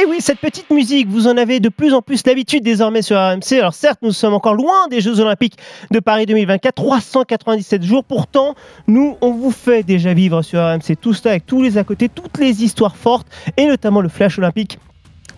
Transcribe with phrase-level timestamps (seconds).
[0.00, 3.18] Et oui, cette petite musique, vous en avez de plus en plus l'habitude désormais sur
[3.18, 3.58] RMC.
[3.58, 5.58] Alors certes, nous sommes encore loin des Jeux Olympiques
[5.90, 8.02] de Paris 2024, 397 jours.
[8.04, 8.54] Pourtant,
[8.86, 12.08] nous, on vous fait déjà vivre sur RMC tout ça avec tous les à côté,
[12.08, 13.26] toutes les histoires fortes
[13.58, 14.78] et notamment le flash olympique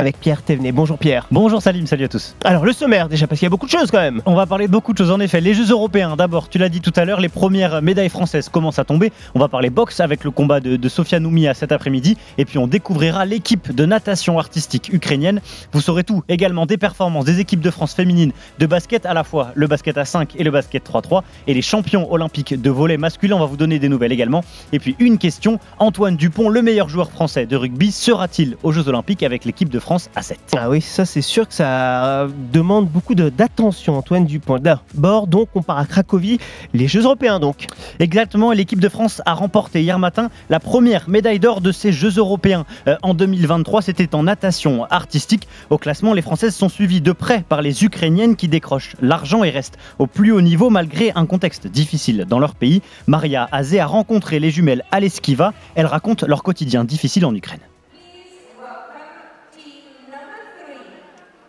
[0.03, 0.73] avec Pierre Thévenet.
[0.73, 1.29] Bonjour Pierre.
[1.31, 2.35] Bonjour Salim, salut à tous.
[2.43, 4.21] Alors le sommaire déjà, parce qu'il y a beaucoup de choses quand même.
[4.27, 5.41] On va parler de beaucoup de choses en effet.
[5.41, 8.81] Les Jeux européens, d'abord, tu l'as dit tout à l'heure, les premières médailles françaises commencent
[8.81, 9.13] à tomber.
[9.37, 12.17] On va parler boxe avec le combat de, de Sofia Noumia cet après-midi.
[12.37, 15.41] Et puis on découvrira l'équipe de natation artistique ukrainienne.
[15.73, 19.23] Vous saurez tout également des performances des équipes de France féminines de basket, à la
[19.23, 21.23] fois le basket à 5 et le basket 3-3.
[21.47, 24.43] Et les champions olympiques de volet masculin, on va vous donner des nouvelles également.
[24.73, 28.89] Et puis une question, Antoine Dupont, le meilleur joueur français de rugby, sera-t-il aux Jeux
[28.89, 32.89] olympiques avec l'équipe de France à 7 Ah oui, ça c'est sûr que ça demande
[32.89, 34.59] beaucoup de- d'attention, Antoine Dupont.
[34.59, 36.39] D'abord, donc, on part à Cracovie,
[36.73, 37.67] les Jeux européens donc.
[37.99, 42.15] Exactement, l'équipe de France a remporté hier matin la première médaille d'or de ces Jeux
[42.17, 43.83] européens euh, en 2023.
[43.83, 45.47] C'était en natation artistique.
[45.71, 49.51] Au classement, les Françaises sont suivies de près par les Ukrainiennes qui décrochent l'argent et
[49.51, 52.83] restent au plus haut niveau malgré un contexte difficile dans leur pays.
[53.07, 55.53] Maria Azé a rencontré les jumelles Aleskiva.
[55.75, 57.61] Elles racontent leur quotidien difficile en Ukraine.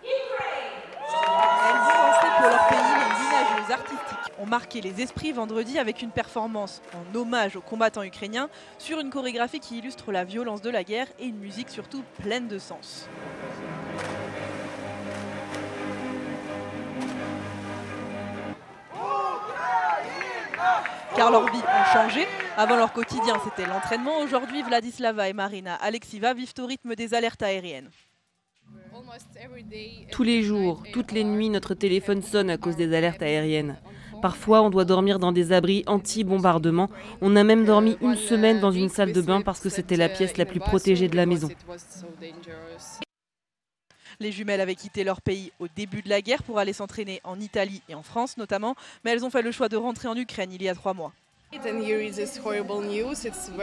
[0.03, 6.01] Elles ont lancé pour leur pays les nageuses artistiques ont marqué les esprits vendredi avec
[6.01, 10.69] une performance en hommage aux combattants ukrainiens sur une chorégraphie qui illustre la violence de
[10.69, 13.09] la guerre et une musique surtout pleine de sens.
[21.15, 22.27] Car leurs vies ont changé.
[22.57, 24.19] Avant leur quotidien, c'était l'entraînement.
[24.19, 27.89] Aujourd'hui, Vladislava et Marina Alexiva vivent au rythme des alertes aériennes.
[30.11, 33.77] Tous les jours, toutes les nuits, notre téléphone sonne à cause des alertes aériennes.
[34.21, 36.89] Parfois, on doit dormir dans des abris anti-bombardement.
[37.21, 40.09] On a même dormi une semaine dans une salle de bain parce que c'était la
[40.09, 41.49] pièce la plus protégée de la maison.
[44.19, 47.39] Les jumelles avaient quitté leur pays au début de la guerre pour aller s'entraîner en
[47.39, 50.51] Italie et en France notamment, mais elles ont fait le choix de rentrer en Ukraine
[50.53, 51.11] il y a trois mois.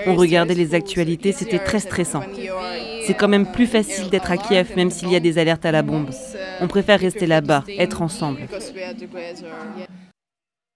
[0.06, 2.22] On regardait les actualités, c'était très stressant.
[3.06, 5.72] C'est quand même plus facile d'être à Kiev même s'il y a des alertes à
[5.72, 6.10] la bombe.
[6.60, 8.46] On préfère rester là-bas, être ensemble.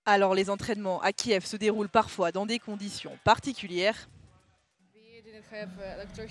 [0.07, 4.09] Alors les entraînements à Kiev se déroulent parfois dans des conditions particulières.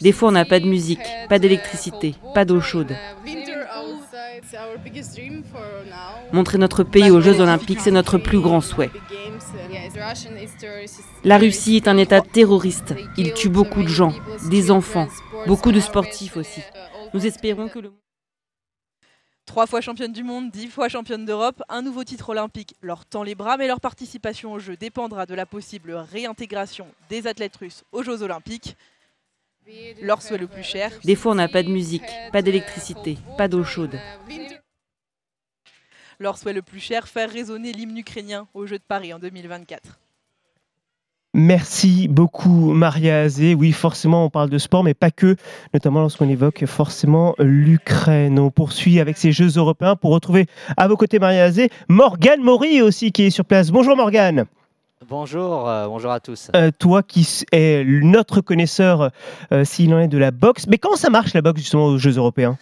[0.01, 0.99] Des fois, on n'a pas de musique,
[1.29, 2.95] pas d'électricité, pas d'eau chaude.
[6.31, 8.91] Montrer notre pays aux Jeux Olympiques, c'est notre plus grand souhait.
[11.23, 12.93] La Russie est un État terroriste.
[13.17, 14.13] Il tue beaucoup de gens,
[14.49, 15.07] des enfants,
[15.47, 16.61] beaucoup de sportifs aussi.
[17.13, 17.91] Nous espérons que le...
[19.45, 23.23] Trois fois championne du monde, dix fois championne d'Europe, un nouveau titre olympique leur tend
[23.23, 27.83] les bras, mais leur participation aux Jeux dépendra de la possible réintégration des athlètes russes
[27.91, 28.77] aux Jeux olympiques.
[30.01, 33.47] Leur souhait le plus cher, Des fois, on n'a pas de musique, pas d'électricité, pas
[33.47, 33.99] d'eau chaude.
[36.19, 39.99] Leur souhait le plus cher, faire résonner l'hymne ukrainien aux Jeux de Paris en 2024.
[41.35, 43.55] Merci beaucoup Maria Azé.
[43.55, 45.35] Oui, forcément, on parle de sport, mais pas que,
[45.73, 48.37] notamment lorsqu'on évoque forcément l'Ukraine.
[48.37, 50.45] On poursuit avec ces Jeux européens pour retrouver
[50.77, 53.71] à vos côtés Maria Azé, Morgane Maury aussi qui est sur place.
[53.71, 54.45] Bonjour Morgane.
[55.09, 56.51] Bonjour, euh, bonjour à tous.
[56.55, 59.09] Euh, toi qui es notre connaisseur
[59.51, 60.67] euh, s'il en est de la boxe.
[60.67, 62.59] Mais comment ça marche la boxe justement aux Jeux européens?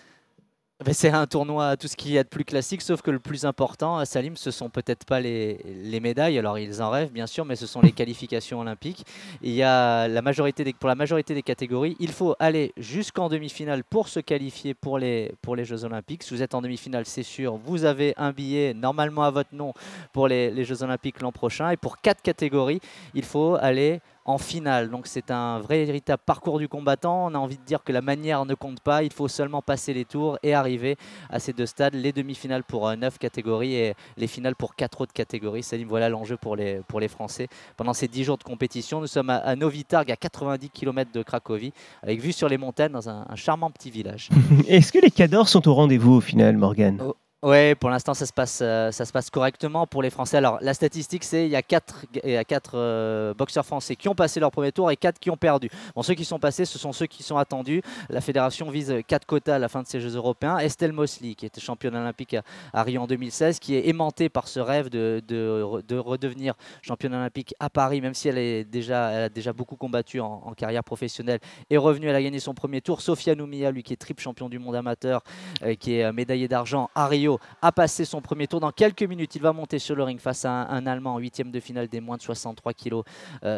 [0.89, 3.45] C'est un tournoi, tout ce qu'il y a de plus classique, sauf que le plus
[3.45, 7.27] important, à Salim, ce sont peut-être pas les, les médailles, alors ils en rêvent bien
[7.27, 9.05] sûr, mais ce sont les qualifications olympiques.
[9.43, 13.29] Il y a la majorité des, pour la majorité des catégories, il faut aller jusqu'en
[13.29, 16.23] demi-finale pour se qualifier pour les, pour les Jeux olympiques.
[16.23, 19.75] Si vous êtes en demi-finale, c'est sûr, vous avez un billet normalement à votre nom
[20.13, 21.69] pour les, les Jeux olympiques l'an prochain.
[21.69, 22.81] Et pour quatre catégories,
[23.13, 24.89] il faut aller en finale.
[24.89, 27.27] Donc c'est un vrai véritable parcours du combattant.
[27.27, 29.03] On a envie de dire que la manière ne compte pas.
[29.03, 30.97] Il faut seulement passer les tours et arriver
[31.29, 35.01] à ces deux stades, les demi-finales pour euh, neuf catégories et les finales pour quatre
[35.01, 35.63] autres catégories.
[35.63, 37.47] Salim, voilà l'enjeu pour les, pour les Français.
[37.77, 41.11] Pendant ces dix jours de compétition, nous sommes à, à Novi Targ, à 90 km
[41.11, 41.73] de Cracovie,
[42.03, 44.29] avec vue sur les montagnes dans un, un charmant petit village.
[44.67, 47.01] Est-ce que les cadors sont au rendez-vous au final, Morgane?
[47.43, 50.38] Oui, pour l'instant, ça, se passe, euh, ça se passe correctement pour les Français.
[50.38, 53.96] Alors, la statistique, c'est il y a 4, il y a quatre euh, boxeurs français
[53.96, 55.67] qui ont passé leur premier tour et 4 qui ont perdu.
[55.96, 57.82] Bon, ceux qui sont passés, ce sont ceux qui sont attendus.
[58.11, 60.59] La fédération vise 4 quotas à la fin de ces Jeux européens.
[60.59, 62.35] Estelle Mosley, qui était championne olympique
[62.73, 66.53] à, Rio en 2016, qui est aimantée par ce rêve de, de, de redevenir
[66.84, 70.53] championne olympique à Paris, même si elle, est déjà, elle a déjà beaucoup combattu en,
[70.55, 71.40] carrière professionnelle,
[71.72, 73.02] est revenue, elle a gagné son premier tour.
[73.02, 75.23] Sofia Noumia, lui qui est triple champion du monde amateur,
[75.64, 77.30] euh, qui est médaillée d'argent à Rio
[77.61, 78.59] A passé son premier tour.
[78.59, 81.51] Dans quelques minutes, il va monter sur le ring face à un, Allemand en huitième
[81.51, 83.01] de finale des moins de 63 kg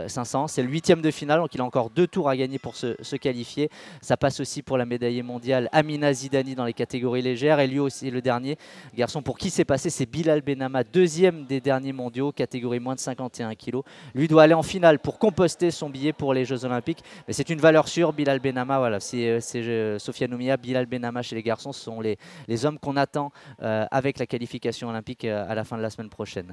[0.08, 0.48] 500.
[0.48, 3.16] C'est le huitième de finale, donc il a encore deux tours à gagner pour se,
[3.16, 3.70] qualifier.
[4.02, 7.60] Ça passe aussi pour la médaillée mondiale Amina Zidani dans les catégories légères.
[7.60, 8.58] Et lui aussi, le dernier
[8.96, 13.00] garçon pour qui c'est passé, c'est Bilal Benama, deuxième des derniers mondiaux, catégorie moins de
[13.00, 13.82] 51 kg.
[14.14, 17.04] Lui doit aller en finale pour composter son billet pour les Jeux Olympiques.
[17.28, 18.78] Mais c'est une valeur sûre, Bilal Benama.
[18.80, 21.72] Voilà, c'est euh, euh, Sofia Noumia, Bilal Benama chez les garçons.
[21.72, 22.18] Ce sont les,
[22.48, 23.32] les hommes qu'on attend
[23.64, 26.46] euh, avec la qualification olympique à la fin de la semaine prochaine.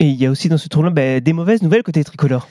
[0.00, 2.48] Et il y a aussi dans ce tournoi bah, des mauvaises nouvelles côté tricolore.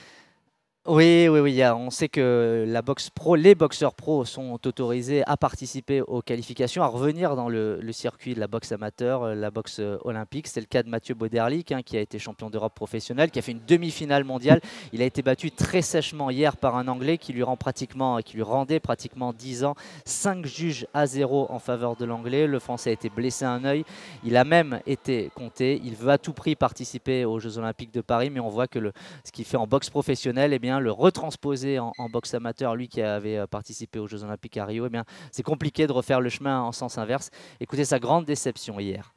[0.86, 1.64] Oui, oui, oui.
[1.64, 6.82] On sait que la boxe pro, les boxeurs pros sont autorisés à participer aux qualifications,
[6.82, 10.46] à revenir dans le, circuit de la boxe amateur, euh, la boxe euh, olympique.
[10.46, 13.42] C'est le cas de Mathieu Boderlik, hein, qui a été champion d'Europe professionnel, qui a
[13.42, 14.60] fait une demi-finale mondiale.
[14.92, 18.42] Il a été battu très sèchement hier par un Anglais qui lui, rend pratiquement, lui
[18.42, 19.76] rendait pratiquement 10 ans.
[20.04, 22.46] 5 juges à 0 en faveur de l'Anglais.
[22.46, 23.84] Le Français a été blessé à un œil.
[24.22, 25.80] Il a même été compté.
[25.82, 28.92] Il veut à tout prix participer aux Jeux Olympiques de Paris, mais on voit que
[29.24, 33.02] ce qu'il fait en boxe professionnelle, eh bien, le retransposer en, boxe amateur, lui qui
[33.02, 36.28] avait euh, participé aux Jeux Olympiques à Rio, eh bien, c'est compliqué de refaire le
[36.28, 37.30] chemin en sens inverse.
[37.60, 39.12] Écoutez sa grande déception hier.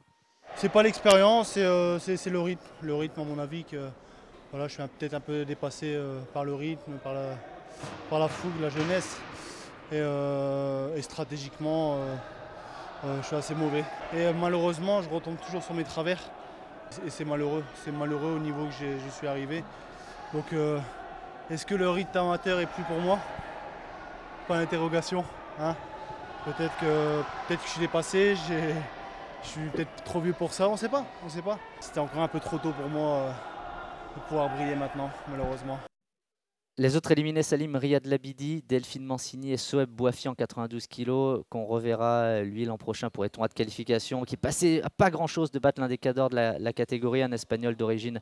[0.56, 2.64] C'est pas l'expérience, c'est euh, le rythme.
[2.82, 3.88] Le rythme, à mon avis, que
[4.50, 7.26] voilà, je suis peut-être un peu dépassé euh, par le rythme, par la,
[8.10, 9.20] par la fougue, la jeunesse.
[9.90, 11.96] Et, stratégiquement,
[13.02, 13.84] je suis assez mauvais.
[14.14, 16.20] Et malheureusement, je retombe toujours sur mes travers.
[17.06, 17.64] Et c'est malheureux.
[17.82, 19.64] C'est malheureux au niveau que je suis arrivé.
[20.34, 20.52] Donc
[21.50, 23.18] est-ce que le rythme amateur est plus pour moi?
[24.46, 25.24] Pas d'interrogation.
[25.60, 25.74] Hein
[26.44, 30.72] peut-être que peut-être que je suis dépassé, je suis peut-être trop vieux pour ça, on
[30.72, 31.58] ne sait pas, on sait pas.
[31.80, 33.30] C'était encore un peu trop tôt pour moi euh,
[34.16, 35.78] de pouvoir briller maintenant, malheureusement.
[36.80, 41.64] Les autres éliminés, Salim Riyad Labidi, Delphine Mancini et Soeb Boafi en 92 kg, qu'on
[41.64, 45.50] reverra euh, lui l'an prochain pour les tournois de qualification, qui passait à pas grand-chose
[45.50, 48.20] de battre l'un des cadors de la, catégorie, un espagnol d'origine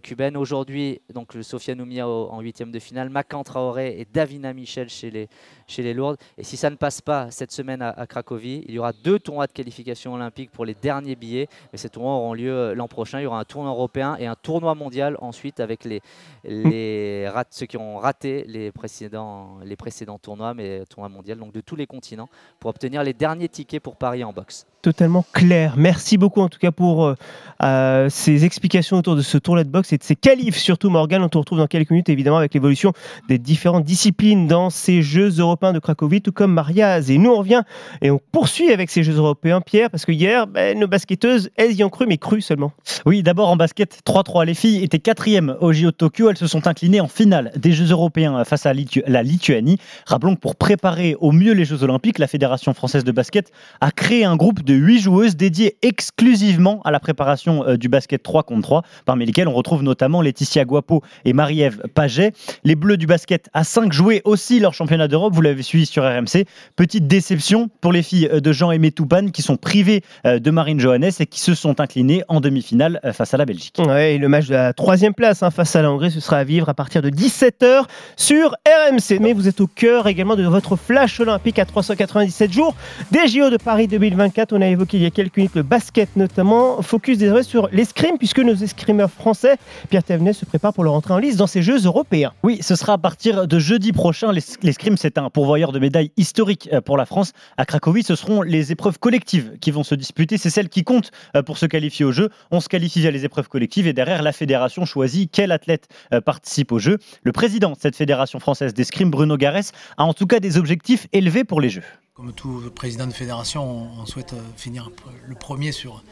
[0.00, 0.36] cubaine.
[0.36, 5.94] Aujourd'hui, donc Sofia Noumia en huitième de finale, Macan Traoré et Davina Michel chez les,
[5.94, 6.16] lourdes.
[6.36, 9.46] Et si ça ne passe pas cette semaine à, Cracovie, il y aura deux tournois
[9.46, 11.46] de qualification olympique pour les derniers billets.
[11.72, 13.20] Mais ces tournois auront lieu euh, l'an prochain.
[13.20, 16.00] Il y aura un tournoi européen et un tournoi mondial ensuite avec les,
[16.42, 21.60] les ceux qui ont raté les précédents, les précédents tournois, mais tournoi mondial, donc de
[21.60, 22.28] tous les continents,
[22.58, 25.74] pour obtenir les derniers tickets pour Paris en boxe totalement clair.
[25.76, 27.14] Merci beaucoup en tout cas pour euh,
[27.62, 31.22] euh, ces explications autour de ce tournoi de boxe et de ces qualifs surtout Morgan.
[31.22, 32.92] On te retrouve dans quelques minutes évidemment avec l'évolution
[33.28, 37.10] des différentes disciplines dans ces Jeux européens de Cracovie, tout comme Mariaz.
[37.10, 37.62] Et nous on revient
[38.02, 41.72] et on poursuit avec ces Jeux européens, Pierre, parce que hier ben, nos basketteuses, elles
[41.72, 42.72] y ont cru, mais cru seulement.
[43.04, 44.46] Oui, d'abord en basket 3-3.
[44.46, 46.30] Les filles étaient quatrièmes au JO de Tokyo.
[46.30, 49.78] Elles se sont inclinées en finale des Jeux européens face à la Lituanie.
[50.06, 53.50] Rappelons que pour préparer au mieux les Jeux olympiques, la Fédération française de basket
[53.80, 58.22] a créé un groupe de huit joueuses dédiées exclusivement à la préparation euh, du basket
[58.22, 62.32] 3 contre 3, parmi lesquelles on retrouve notamment Laetitia Guapo et Marie-Ève Paget.
[62.64, 66.04] Les Bleus du basket à 5 jouaient aussi leur championnat d'Europe, vous l'avez suivi sur
[66.04, 66.44] RMC.
[66.76, 70.80] Petite déception pour les filles euh, de Jean-Aimé Toupane qui sont privées euh, de Marine
[70.80, 73.76] Johannes et qui se sont inclinées en demi-finale face à la Belgique.
[73.78, 76.44] Ouais, le match de la troisième place hein, face à la Hongrie, ce sera à
[76.44, 77.84] vivre à partir de 17h
[78.16, 79.20] sur RMC.
[79.20, 82.74] Mais vous êtes au cœur également de votre flash olympique à 397 jours
[83.12, 84.52] des JO de Paris 2024.
[84.52, 86.82] On a évoqué il y a quelques minutes le basket notamment.
[86.82, 89.56] Focus désormais sur l'escrime puisque nos escrimeurs français,
[89.88, 92.32] Pierre Thévenet, se prépare pour leur entrée en lice dans ces Jeux européens.
[92.42, 94.32] Oui, ce sera à partir de jeudi prochain.
[94.32, 97.32] L'escrime, c'est un pourvoyeur de médailles historique euh, pour la France.
[97.56, 100.38] À Cracovie, ce seront les épreuves collectives qui vont se disputer.
[100.38, 102.30] C'est celles qui comptent euh, pour se qualifier aux Jeux.
[102.50, 106.20] On se qualifie via les épreuves collectives et derrière, la fédération choisit quel athlète euh,
[106.20, 106.98] participe aux Jeux.
[107.28, 111.08] Le président de cette fédération française d'escrime, Bruno Garès, a en tout cas des objectifs
[111.12, 111.82] élevés pour les Jeux.
[112.14, 114.90] Comme tout président de fédération, on souhaite euh, finir
[115.26, 116.02] le premier sur,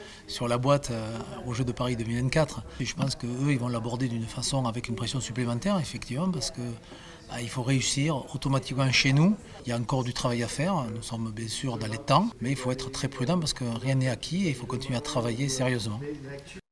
[0.46, 2.64] la boîte euh, au Jeux de Paris 2024.
[2.80, 6.50] Et je pense qu'eux, ils vont l'aborder d'une façon avec une pression supplémentaire, effectivement, parce
[6.50, 6.60] que
[7.40, 9.36] il faut réussir automatiquement chez nous.
[9.64, 10.84] Il y a encore du travail à faire.
[10.94, 13.64] Nous sommes bien sûr dans les temps, mais il faut être très prudent parce que
[13.64, 16.00] rien n'est acquis et il faut continuer à travailler sérieusement.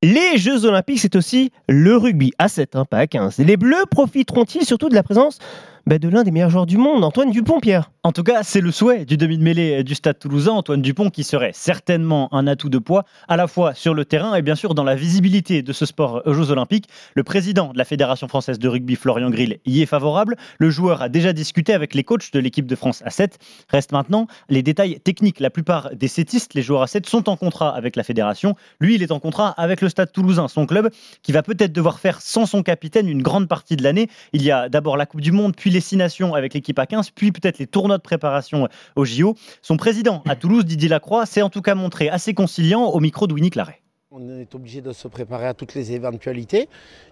[0.02, 3.38] Les Jeux Olympiques, c'est aussi le rugby à 7, hein, pas à 15.
[3.38, 5.38] Les Bleus profiteront-ils surtout de la présence
[5.86, 7.90] bah, de l'un des meilleurs joueurs du monde, Antoine Dupont, Pierre.
[8.04, 11.10] En tout cas, c'est le souhait du demi de mêlée du Stade toulousain, Antoine Dupont,
[11.10, 14.54] qui serait certainement un atout de poids, à la fois sur le terrain et bien
[14.54, 16.88] sûr dans la visibilité de ce sport aux Jeux Olympiques.
[17.14, 20.36] Le président de la Fédération française de rugby, Florian Grill, y est favorable.
[20.58, 23.38] Le joueur a déjà discuté avec les coachs de l'équipe de France à 7.
[23.68, 25.40] Reste maintenant les détails techniques.
[25.40, 28.54] La plupart des sétistes, les joueurs à 7, sont en contrat avec la fédération.
[28.80, 30.90] Lui, il est en contrat avec le Stade toulousain, son club,
[31.22, 34.08] qui va peut-être devoir faire sans son capitaine une grande partie de l'année.
[34.32, 36.86] Il y a d'abord la Coupe du Monde, puis les six nations avec l'équipe à
[36.86, 39.34] 15, puis peut-être les tournois de préparation au JO.
[39.60, 43.26] Son président à Toulouse, Didier Lacroix, s'est en tout cas montré assez conciliant au micro
[43.26, 43.80] de Winnie Claret.
[44.16, 46.68] On est obligé de se préparer à toutes les éventualités,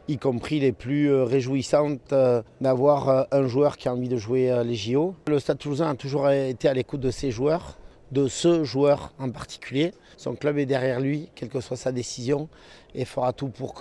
[0.07, 4.16] y compris les plus euh, réjouissantes euh, d'avoir euh, un joueur qui a envie de
[4.16, 5.16] jouer les JO.
[5.26, 7.76] Le Stade toulousain a toujours été à l'écoute de ses joueurs,
[8.12, 9.90] de ce joueur en particulier.
[10.16, 12.49] Son club est derrière lui, quelle que soit sa décision,
[12.95, 13.75] et fera tout pour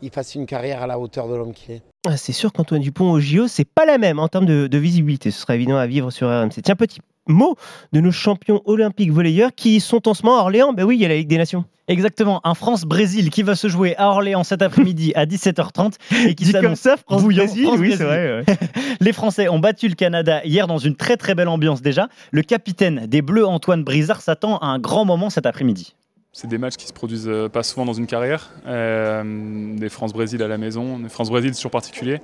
[0.00, 1.82] qu'il fasse une carrière à la hauteur de l'homme qu'il est.
[2.06, 4.78] Ah, c'est sûr qu'Antoine Dupont au JO, c'est pas la même en termes de, de
[4.78, 5.30] visibilité.
[5.30, 6.62] Ce sera évident à vivre sur RMC.
[6.64, 7.56] Tiens, petit mot
[7.92, 10.72] de nos champions olympiques volleyeurs qui sont en ce moment à Orléans.
[10.72, 11.64] Ben oui, il y a la Ligue des Nations.
[11.88, 16.44] Exactement, un France-Brésil qui va se jouer à Orléans cet après-midi à 17h30 et qui
[16.44, 18.44] Dit comme s'annonce ça, France-Brésil, bouillant, oui, c'est vrai.
[18.46, 18.56] ouais.
[19.00, 22.08] Les Français ont battu le Canada hier dans une très très belle ambiance déjà.
[22.30, 25.94] Le capitaine des Bleus, Antoine Brizard, s'attend à un grand moment cet après-midi.
[26.32, 28.50] C'est des matchs qui se produisent euh, pas souvent dans une carrière.
[28.66, 32.20] Euh, des France-Brésil à la maison, des France-Brésil toujours particulier.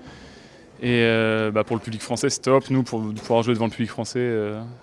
[0.80, 2.70] Et euh, bah, pour le public français, c'est top.
[2.70, 4.30] Nous, pour pouvoir jouer devant le public français,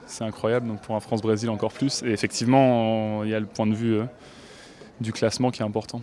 [0.07, 0.67] c'est incroyable.
[0.67, 2.03] Donc pour un France-Brésil, encore plus.
[2.03, 4.01] Et effectivement, il y a le point de vue
[4.99, 6.01] du classement qui est important.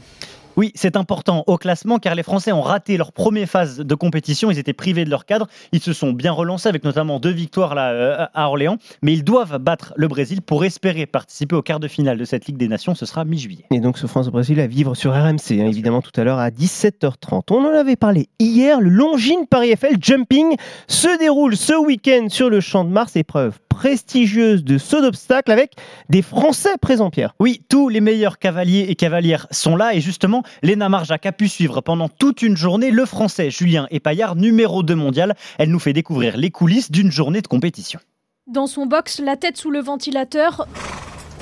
[0.56, 4.50] Oui, c'est important au classement car les Français ont raté leur première phase de compétition.
[4.50, 5.46] Ils étaient privés de leur cadre.
[5.72, 8.76] Ils se sont bien relancés avec notamment deux victoires là, euh, à Orléans.
[9.02, 12.46] Mais ils doivent battre le Brésil pour espérer participer au quart de finale de cette
[12.46, 12.94] Ligue des Nations.
[12.94, 13.64] Ce sera mi-juillet.
[13.70, 17.42] Et donc ce France-Brésil à vivre sur RMC, hein, évidemment tout à l'heure à 17h30.
[17.50, 20.56] On en avait parlé hier, le Longines Paris FL Jumping
[20.88, 25.72] se déroule ce week-end sur le Champ de Mars, épreuve prestigieuse de saut d'obstacle avec
[26.10, 27.34] des Français présents, Pierre.
[27.40, 31.48] Oui, tous les meilleurs cavaliers et cavalières sont là et justement, Léna Marjac a pu
[31.48, 35.34] suivre pendant toute une journée le français Julien Epaillard, numéro 2 mondial.
[35.56, 38.00] Elle nous fait découvrir les coulisses d'une journée de compétition.
[38.46, 40.68] Dans son box, la tête sous le ventilateur,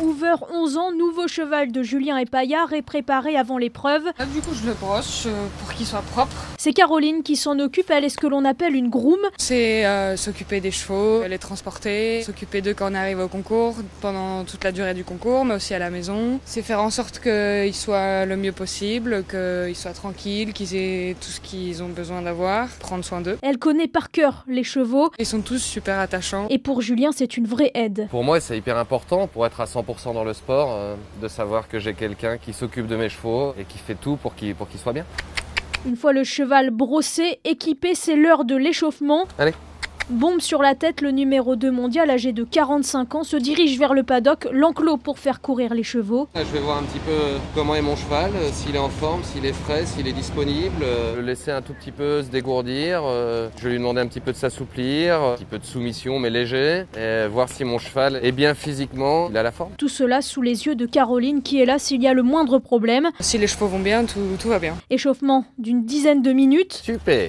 [0.01, 4.05] Hoover, 11 ans, nouveau cheval de Julien Epaillard, est préparé avant l'épreuve.
[4.19, 6.37] Là, du coup, je le brosse euh, pour qu'il soit propre.
[6.57, 9.19] C'est Caroline qui s'en occupe, elle est ce que l'on appelle une groom.
[9.39, 14.45] C'est euh, s'occuper des chevaux, les transporter, s'occuper d'eux quand on arrive au concours, pendant
[14.45, 16.39] toute la durée du concours, mais aussi à la maison.
[16.45, 21.31] C'est faire en sorte qu'ils soient le mieux possible, qu'ils soient tranquilles, qu'ils aient tout
[21.31, 23.39] ce qu'ils ont besoin d'avoir, prendre soin d'eux.
[23.43, 26.47] Elle connaît par cœur les chevaux Ils sont tous super attachants.
[26.51, 28.07] et pour Julien, c'est une vraie aide.
[28.11, 31.67] Pour moi, c'est hyper important pour être à 100% dans le sport, euh, de savoir
[31.67, 34.69] que j'ai quelqu'un qui s'occupe de mes chevaux et qui fait tout pour qu'ils pour
[34.69, 35.07] qu'ils soient bien.
[35.87, 39.27] Une fois le cheval brossé, équipé, c'est l'heure de l'échauffement.
[39.39, 39.55] Allez.
[40.11, 43.93] Bombe sur la tête, le numéro 2 mondial, âgé de 45 ans, se dirige vers
[43.93, 46.29] le paddock, l'enclos pour faire courir les chevaux.
[46.35, 47.13] Je vais voir un petit peu
[47.55, 50.77] comment est mon cheval, euh, s'il est en forme, s'il est frais, s'il est disponible.
[50.83, 53.03] euh, Le laisser un tout petit peu se dégourdir.
[53.05, 56.19] euh, Je vais lui demander un petit peu de s'assouplir, un petit peu de soumission
[56.19, 56.85] mais léger.
[56.99, 59.73] Et voir si mon cheval est bien physiquement, il a la forme.
[59.77, 62.59] Tout cela sous les yeux de Caroline qui est là s'il y a le moindre
[62.59, 63.11] problème.
[63.21, 64.75] Si les chevaux vont bien, tout, tout va bien.
[64.89, 66.81] Échauffement d'une dizaine de minutes.
[66.83, 67.29] Super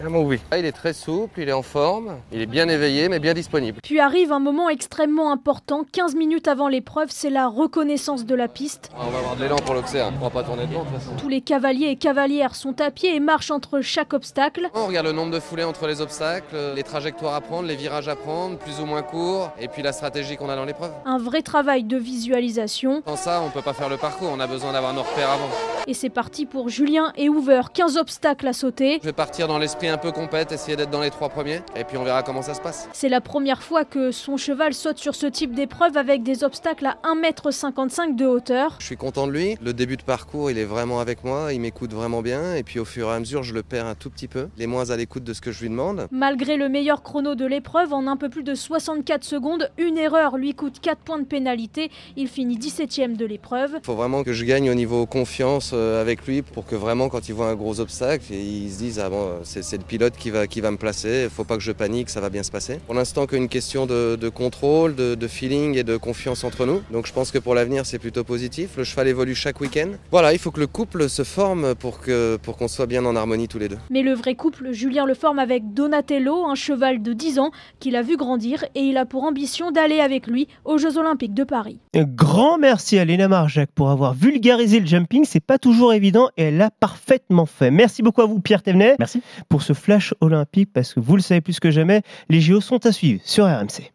[0.00, 0.38] Ah, oui.
[0.50, 3.34] Ah, Il est très souple, il est en forme, il est bien éveillé mais bien
[3.34, 3.80] disponible.
[3.82, 8.48] Puis arrive un moment extrêmement important, 15 minutes avant l'épreuve, c'est la reconnaissance de la
[8.48, 8.90] piste.
[8.98, 11.10] On va avoir de l'élan pour l'Auxerre, on va pas tourner devant de toute façon.
[11.18, 14.68] Tous les cavaliers et cavalières sont à pied et marchent entre chaque obstacle.
[14.74, 18.08] On regarde le nombre de foulées entre les obstacles, les trajectoires à prendre, les virages
[18.08, 20.92] à prendre, plus ou moins courts, et puis la stratégie qu'on a dans l'épreuve.
[21.06, 23.02] Un vrai travail de visualisation.
[23.06, 25.48] Sans ça, on peut pas faire le parcours, on a besoin d'avoir nos repères avant.
[25.86, 27.62] Et c'est parti pour Julien et Hoover.
[27.72, 28.98] 15 obstacles à sauter.
[29.00, 31.84] Je vais partir dans l'esprit un peu compète, essayer d'être dans les trois premiers, et
[31.84, 32.88] puis on verra comment ça se passe.
[32.92, 36.86] C'est la première fois que son cheval saute sur ce type d'épreuve avec des obstacles
[36.86, 38.76] à 1m55 de hauteur.
[38.80, 39.56] Je suis content de lui.
[39.62, 42.78] Le début de parcours, il est vraiment avec moi, il m'écoute vraiment bien, et puis
[42.78, 44.48] au fur et à mesure, je le perds un tout petit peu.
[44.56, 46.08] Il est moins à l'écoute de ce que je lui demande.
[46.10, 50.36] Malgré le meilleur chrono de l'épreuve, en un peu plus de 64 secondes, une erreur
[50.36, 51.90] lui coûte 4 points de pénalité.
[52.16, 53.72] Il finit 17ème de l'épreuve.
[53.78, 57.08] Il faut vraiment que je gagne au niveau confiance euh, avec lui pour que vraiment,
[57.08, 60.14] quand il voit un gros obstacle, il se dise Ah bon, c'est c'est le pilote
[60.18, 62.42] qui va, qui va me placer, il faut pas que je panique, ça va bien
[62.42, 62.80] se passer.
[62.86, 66.82] Pour l'instant, qu'une question de, de contrôle, de, de feeling et de confiance entre nous.
[66.90, 68.70] Donc je pense que pour l'avenir, c'est plutôt positif.
[68.76, 69.90] Le cheval évolue chaque week-end.
[70.10, 73.14] Voilà, il faut que le couple se forme pour que pour qu'on soit bien en
[73.14, 73.78] harmonie tous les deux.
[73.90, 77.94] Mais le vrai couple, Julien le forme avec Donatello, un cheval de 10 ans qu'il
[77.94, 81.44] a vu grandir et il a pour ambition d'aller avec lui aux Jeux Olympiques de
[81.44, 81.78] Paris.
[81.94, 85.24] Un grand merci à Léna Marjac pour avoir vulgarisé le jumping.
[85.24, 87.70] C'est pas toujours évident et elle l'a parfaitement fait.
[87.70, 88.96] Merci beaucoup à vous, Pierre Thévenet.
[88.98, 89.22] Merci.
[89.58, 92.86] Pour ce flash olympique, parce que vous le savez plus que jamais, les JO sont
[92.86, 93.90] à suivre sur RMC.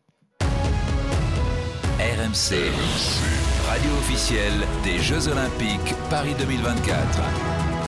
[2.02, 2.58] RMC,
[3.70, 7.63] radio officielle des Jeux Olympiques Paris 2024.